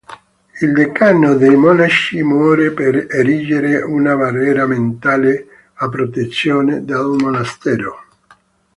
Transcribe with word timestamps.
Il 0.61 0.71
decano 0.73 1.35
dei 1.35 1.55
monaci 1.55 2.23
muore 2.23 2.71
per 2.71 3.05
erigere 3.07 3.83
una 3.83 4.15
barriera 4.15 4.65
mentale 4.65 5.45
a 5.75 5.89
protezione 5.89 6.83
del 6.83 7.17
monastero. 7.19 7.99